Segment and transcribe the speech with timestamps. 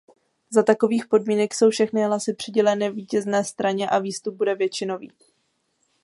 [0.49, 5.11] Za takových podmínek jsou všechny hlasy přiděleny vítězné straně a výstup bude většinový.